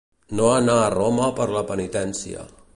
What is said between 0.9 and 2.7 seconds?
Roma per la penitència.